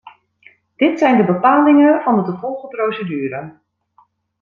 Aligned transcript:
Dit 0.75 0.99
zijn 0.99 1.17
de 1.17 1.23
bepalingen 1.25 2.01
van 2.01 2.15
de 2.15 2.23
te 2.23 2.37
volgen 2.37 2.69
procedure. 2.69 3.51